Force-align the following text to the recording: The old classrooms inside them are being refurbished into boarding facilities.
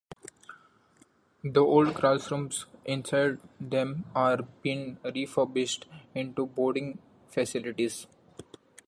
The 1.43 1.59
old 1.59 1.93
classrooms 1.93 2.65
inside 2.85 3.37
them 3.59 4.05
are 4.15 4.37
being 4.63 4.97
refurbished 5.03 5.85
into 6.15 6.47
boarding 6.47 6.97
facilities. 7.27 8.07